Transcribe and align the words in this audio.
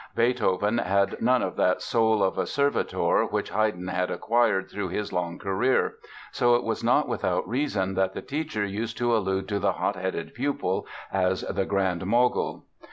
Beethoven 0.15 0.79
had 0.79 1.21
none 1.21 1.43
of 1.43 1.55
that 1.57 1.79
soul 1.83 2.23
of 2.23 2.39
a 2.39 2.47
servitor 2.47 3.23
which 3.25 3.51
Haydn 3.51 3.87
had 3.89 4.09
acquired 4.09 4.67
through 4.67 4.87
his 4.87 5.13
long 5.13 5.37
career; 5.37 5.97
so 6.31 6.55
it 6.55 6.63
was 6.63 6.83
not 6.83 7.07
without 7.07 7.47
reason 7.47 7.93
that 7.93 8.13
the 8.13 8.23
teacher 8.23 8.65
used 8.65 8.97
to 8.97 9.15
allude 9.15 9.47
to 9.49 9.59
the 9.59 9.73
hot 9.73 9.95
headed 9.95 10.33
pupil 10.33 10.87
as 11.13 11.41
"the 11.41 11.65
Grand 11.65 12.03
Mogul". 12.07 12.65